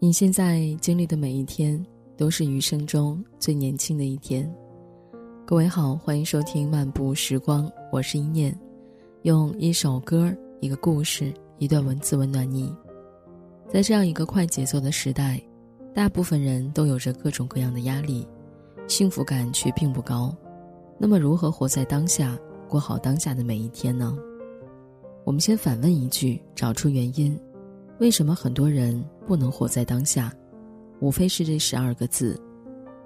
[0.00, 1.84] 你现在经历的每一天，
[2.16, 4.48] 都是余生中最年轻的一天。
[5.44, 8.56] 各位好，欢迎收听漫步时光，我是一念，
[9.22, 12.72] 用一首歌、一个故事、一段文字温暖你。
[13.68, 15.42] 在这样一个快节奏的时代，
[15.92, 18.24] 大部分人都有着各种各样的压力，
[18.86, 20.32] 幸福感却并不高。
[20.96, 22.38] 那么，如何活在当下，
[22.68, 24.16] 过好当下的每一天呢？
[25.24, 27.36] 我们先反问一句，找出原因。
[27.98, 30.32] 为什么很多人不能活在当下？
[31.00, 32.40] 无非是这十二个字：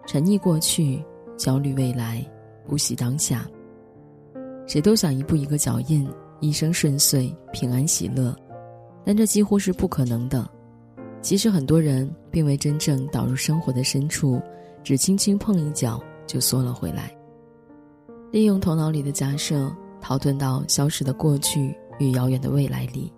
[0.06, 1.02] 沉溺过去，
[1.36, 2.22] 焦虑未来，
[2.66, 3.46] 不惜当下。
[4.66, 6.06] 谁都想一步一个脚印，
[6.40, 8.36] 一生顺遂，平安喜乐，
[9.04, 10.48] 但这几乎是不可能的。
[11.22, 14.40] 其实很多人并未真正导入生活的深处，
[14.82, 17.10] 只轻轻碰一脚就缩了回来，
[18.30, 23.10] 利用头脑里的假设，逃遁到消失的过去与遥远的未来里。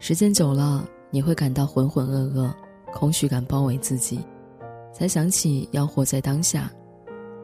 [0.00, 2.48] 时间久了，你会感到浑浑噩噩，
[2.92, 4.20] 空虚感包围自己，
[4.92, 6.70] 才想起要活在当下，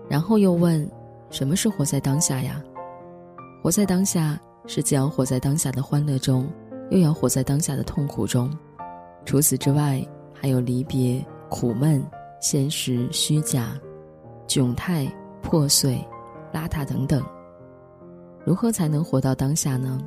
[0.08, 0.88] 然后又问：
[1.30, 2.62] 什么是活在当下呀？
[3.60, 6.48] 活在当下是既要活在当下的欢乐中，
[6.91, 8.48] 又要活在当下的痛苦中。
[9.25, 10.00] 除此之外，
[10.32, 12.02] 还有离别、苦闷、
[12.41, 13.77] 现实、虚假、
[14.47, 15.98] 窘态、破碎、
[16.52, 17.20] 邋遢等等。
[18.44, 19.98] 如何才能活到当下呢？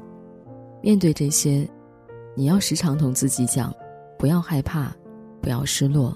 [0.82, 1.70] 面对这些。
[2.38, 3.74] 你要时常同自己讲，
[4.16, 4.96] 不要害怕，
[5.42, 6.16] 不要失落，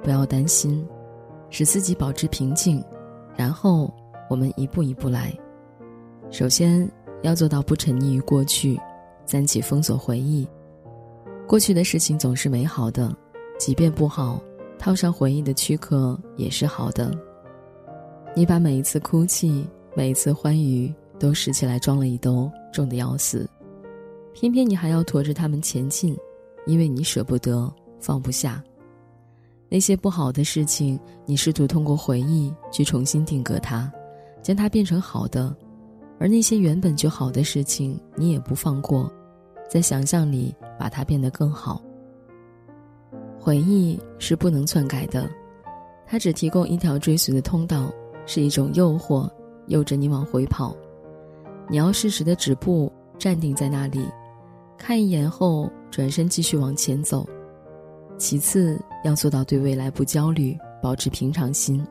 [0.00, 0.86] 不要担心，
[1.50, 2.80] 使自己保持平静。
[3.34, 3.92] 然后
[4.30, 5.36] 我们一步一步来。
[6.30, 6.88] 首先
[7.22, 8.80] 要做到不沉溺于过去，
[9.24, 10.46] 暂且封锁回忆。
[11.48, 13.12] 过去的事情总是美好的，
[13.58, 14.40] 即便不好，
[14.78, 17.10] 套上回忆的躯壳也是好的。
[18.36, 23.50] 你把每一次哭泣，每一次欢愉，都拾起来装了一兜，重的要死。
[24.38, 26.14] 偏偏你还要驮着他们前进，
[26.66, 28.62] 因为你舍不得放不下。
[29.66, 33.90] 那些不好的事情，你试图通过回忆去重新定格它，
[34.42, 35.50] 将它变成好的；
[36.20, 39.10] 而那些原本就好的事情，你也不放过，
[39.70, 41.80] 在想象里把它变得更好。
[43.40, 45.30] 回忆是不能篡改的，
[46.06, 47.90] 它只提供一条追随的通道，
[48.26, 49.30] 是一种诱惑，
[49.68, 50.76] 诱着你往回跑。
[51.70, 54.06] 你要适时的止步，站定在那里。
[54.78, 57.26] 看一眼后，转身继续往前走。
[58.18, 61.84] 其次，要做到对未来不焦虑，保持平常心。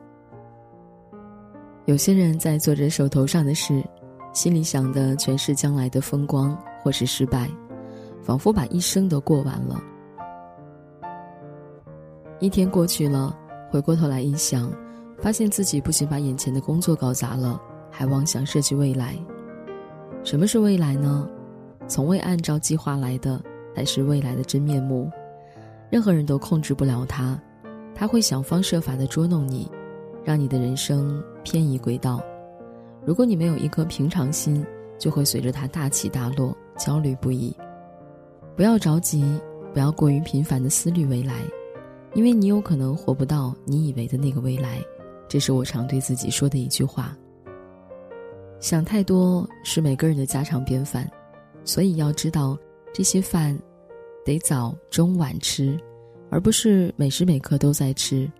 [1.84, 3.84] 有些人在做着手头上的事，
[4.32, 7.48] 心里想的全是将来的风光或是失败，
[8.22, 9.80] 仿佛把一生都过完了。
[12.40, 13.36] 一天过去了，
[13.70, 14.72] 回过头来一想，
[15.18, 17.60] 发现自己不仅把眼前的工作搞砸了，
[17.90, 19.16] 还妄想设计未来。
[20.24, 21.28] 什么是未来呢？
[21.88, 23.40] 从未按照计划来的，
[23.74, 25.10] 才是未来的真面目。
[25.90, 27.40] 任何人都控制不了他，
[27.94, 29.70] 他会想方设法的捉弄你，
[30.24, 32.20] 让你的人生偏移轨道。
[33.04, 34.66] 如果你没有一颗平常心，
[34.98, 37.56] 就会随着他大起大落，焦虑不已。
[38.56, 39.38] 不要着急，
[39.72, 41.34] 不要过于频繁的思虑未来，
[42.14, 44.80] 因为你有可能活不到你以为的那个未来。
[45.28, 47.16] 这是我常对自己说的一句话。
[48.58, 51.08] 想太多是每个人的家常便饭。
[51.66, 52.56] 所以要知道，
[52.94, 53.58] 这些饭
[54.24, 55.78] 得早中晚吃，
[56.30, 58.30] 而不是每时每刻都在吃。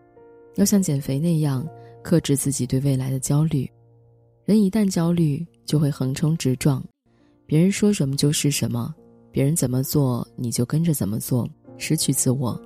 [0.55, 1.69] 要像减肥那样
[2.03, 3.71] 克制自己对未来的焦虑。
[4.47, 6.83] 人一旦焦虑，就会横冲直撞，
[7.45, 8.95] 别人说什么就是什么，
[9.31, 12.59] 别人怎么做你就跟着怎么做，失去自我。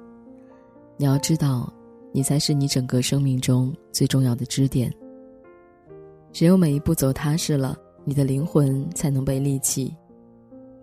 [0.98, 1.72] 你要知道，
[2.12, 4.94] 你才是你整个生命中最重要的支点。
[6.32, 9.92] 只有每一步走踏实了，你的灵魂才能被利起。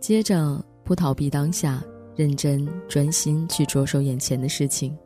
[0.08, 1.84] 接着，不逃避当下，
[2.16, 4.98] 认真专心去着手眼前的事情。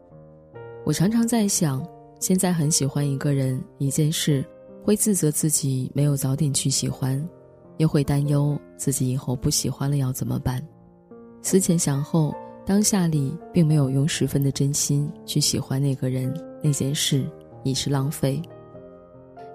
[0.85, 1.84] 我常常在想，
[2.19, 4.45] 现在很喜欢一个人、一件事，
[4.84, 7.19] 会自责自己没有早点去喜欢，
[7.78, 10.63] 又会担忧自己以后不喜欢了要怎么办。
[11.41, 12.31] 思前想后，
[12.63, 16.31] 当下里并没有用十分的真心去喜欢那个人、
[16.61, 17.26] 那件事，
[17.64, 18.40] 已是浪费。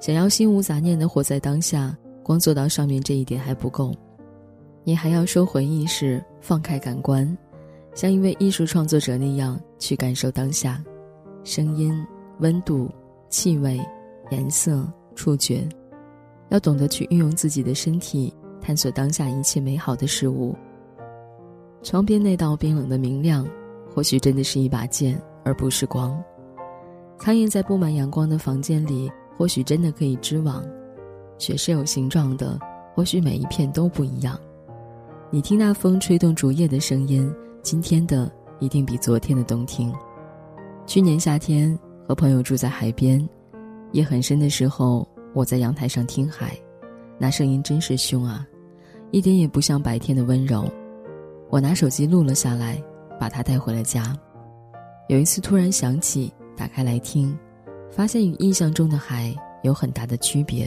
[0.01, 3.95] 想要心无杂念的活在当下，光做到上面这一点还不够。
[4.89, 7.37] 你还要收回意识，放开感官，
[7.93, 10.81] 像一位艺术创作者那样去感受当下，
[11.43, 11.93] 声音、
[12.39, 12.89] 温度、
[13.29, 13.85] 气味、
[14.31, 15.69] 颜色、触觉，
[16.51, 20.55] 要懂得去运用自己的身体，探索当下一切美好的事物。
[21.83, 23.45] 窗边那道冰冷的明亮，
[23.93, 26.17] 或许真的是一把剑，而不是光。
[27.19, 30.65] 苍蝇在布满阳光的房间里，或许真的可以织网。
[31.39, 32.57] 雪是有形状的，
[32.95, 34.39] 或许每一片都不一样。
[35.37, 37.31] 你听那风吹动竹叶的声音，
[37.61, 39.93] 今天的一定比昨天的动听。
[40.87, 41.79] 去年夏天
[42.09, 43.23] 和朋友住在海边，
[43.93, 46.59] 夜很深的时候，我在阳台上听海，
[47.19, 48.47] 那声音真是凶啊，
[49.11, 50.65] 一点也不像白天的温柔。
[51.51, 52.83] 我拿手机录了下来，
[53.21, 54.17] 把它带回了家。
[55.11, 57.39] 有一次突然想起，打开来听，
[57.91, 60.67] 发现与印象中的海有很大的区别，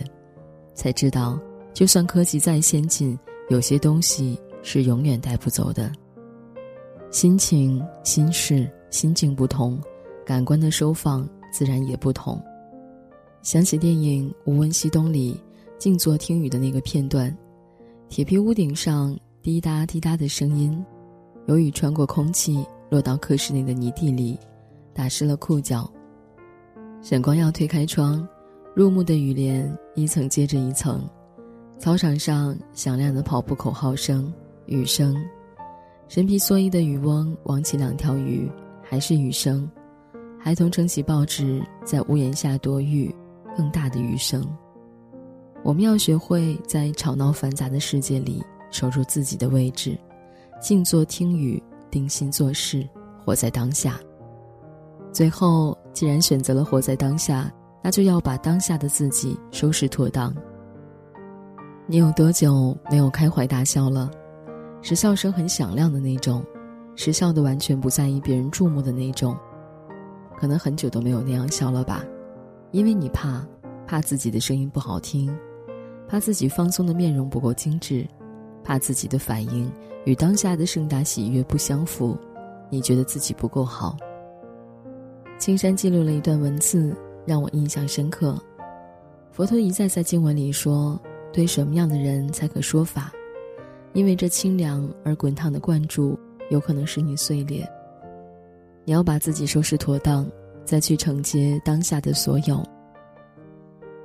[0.76, 1.40] 才知道，
[1.74, 3.18] 就算科技再先进，
[3.50, 5.92] 有些东西是永远带不走的。
[7.12, 9.80] 心情、心事、心境不同。
[10.26, 12.40] 感官的收放自然也不同。
[13.42, 15.42] 想起电影《无问西东》里
[15.80, 17.36] 静坐听雨的那个片段，
[18.10, 20.86] 铁皮屋顶上滴答滴答的声音，
[21.48, 24.38] 有雨穿过空气落到课室内的泥地里，
[24.94, 25.92] 打湿了裤脚。
[27.02, 28.28] 沈光耀推开窗，
[28.76, 31.10] 入目的雨帘一层接着一层，
[31.80, 34.32] 操场上响亮的跑步口号声、
[34.70, 35.16] 雨声，
[36.08, 38.50] 身披蓑衣的渔翁网起两条鱼，
[38.84, 39.70] 还是雨声。
[40.40, 43.14] 孩童撑起报纸，在屋檐下躲雨，
[43.58, 44.46] 更大的雨声。
[45.64, 49.98] 我们要学会在吵闹繁杂的世界里守住自己的位置，
[50.62, 51.62] 静坐听雨，
[51.92, 52.88] 定心做事，
[53.26, 54.00] 活在当下。
[55.12, 57.52] 最后，既然选择了活在当下，
[57.82, 60.34] 那就要把当下的自己收拾妥当。
[61.88, 64.12] 你有多久没有开怀大笑了？
[64.82, 66.44] 是笑声很响亮的那种，
[66.96, 69.38] 是笑的完全不在意别人注目的那种。
[70.38, 72.04] 可能很久都没有那样笑了吧，
[72.72, 73.46] 因为你怕，
[73.86, 75.38] 怕自己的声音不好听，
[76.08, 78.08] 怕自己放松的面容不够精致，
[78.64, 79.70] 怕自己的反应
[80.06, 82.18] 与当下的盛大喜悦不相符，
[82.70, 83.98] 你觉得自己不够好。
[85.38, 86.96] 青山记录了一段文字，
[87.26, 88.38] 让我印象深刻。
[89.32, 91.00] 佛陀一再在经文里说
[91.32, 93.12] ：“对什么样的人才可说法？
[93.94, 96.18] 因为这清凉而滚烫的灌注，
[96.50, 97.68] 有可能使你碎裂。”
[98.86, 100.30] 你要把自己收拾妥当，
[100.66, 102.64] 再去承接当下的所有。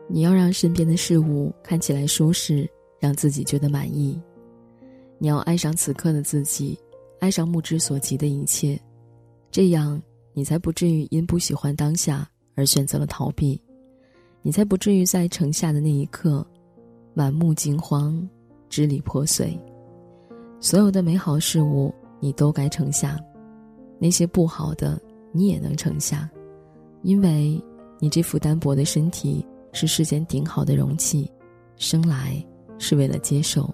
[0.07, 2.69] 你要让身边的事物看起来舒适，
[3.01, 4.21] 让自己觉得满意。
[5.19, 6.79] 你要爱上此刻的自己，
[7.19, 8.79] 爱上目之所及的一切，
[9.51, 10.03] 这样
[10.35, 13.59] 你才不至于因不喜欢当下而选择了逃避，
[14.43, 16.47] 你才不至于在城下的那一刻，
[17.15, 18.29] 满目惊慌，
[18.69, 19.59] 支离破碎。
[20.65, 23.21] 所有的美好事物，你都该承下。
[23.99, 24.99] 那些不好的，
[25.31, 26.27] 你也能承下，
[27.03, 27.63] 因为
[27.99, 31.31] 你这副单薄的身体是世间顶好的容器，
[31.77, 32.43] 生来
[32.79, 33.69] 是为了接受。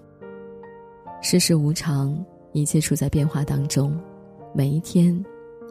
[1.21, 2.13] 世事无常，
[2.51, 3.97] 一切处在变化当中，
[4.53, 5.17] 每一天，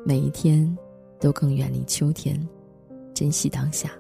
[0.06, 0.74] 每一天，
[1.20, 2.34] 都更远离秋天，
[3.12, 3.90] 珍惜当下。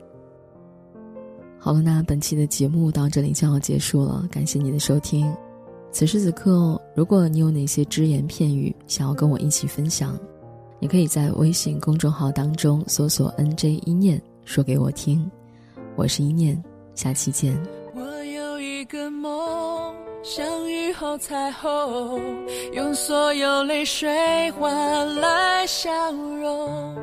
[1.58, 5.30] 好了，那本期的节目到这里就要结束了，感谢你的收听。
[5.92, 10.18] 此时此刻，如果你有哪些只言片语想要跟我一起分享，
[10.78, 15.30] 你可以在微信公众号当中搜索 “nj 一念”，说给我听。
[15.96, 16.62] 我是一念，
[16.94, 17.60] 下期见。
[17.94, 22.20] 我有一个梦，像雨后彩虹，
[22.72, 26.96] 用所有泪水换来笑容。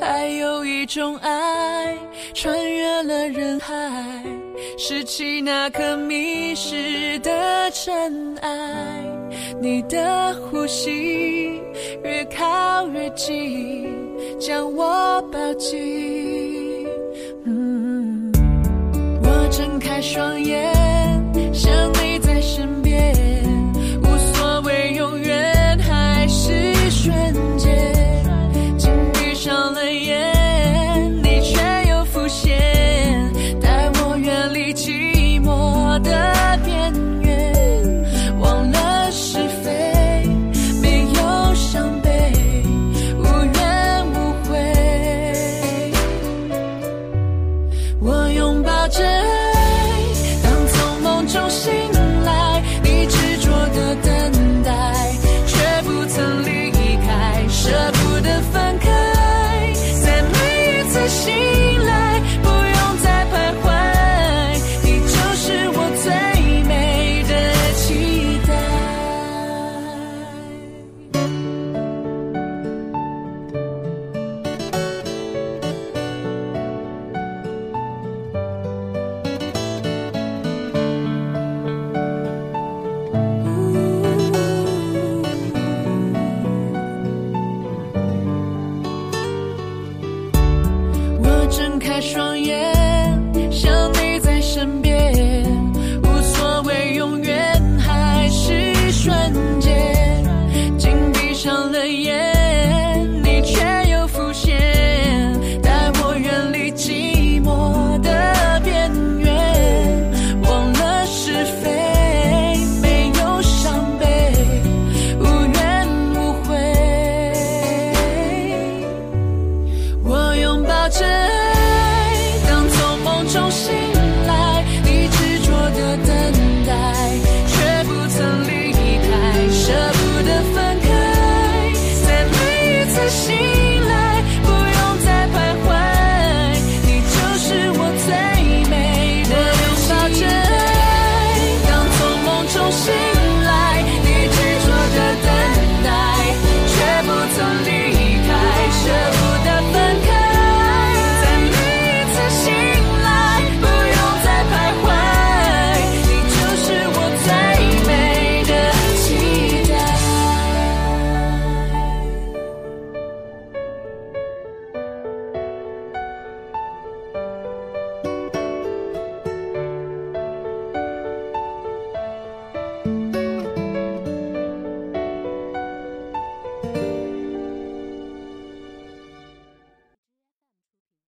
[0.00, 1.98] 还有一种爱，
[2.32, 4.24] 穿越了人海，
[4.80, 8.50] 拾起那颗迷失的尘埃。
[9.60, 11.60] 你的呼吸。
[12.04, 13.88] 越靠越近，
[14.38, 16.86] 将我抱紧。
[17.44, 18.32] 嗯
[19.22, 20.72] 我睁开双眼，
[21.52, 21.70] 想